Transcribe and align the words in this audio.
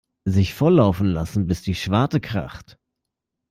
Sich 0.27 0.55
volllaufen 0.55 1.05
lassen 1.05 1.45
bis 1.45 1.61
die 1.61 1.75
Schwarte 1.75 2.19
kracht. 2.21 2.79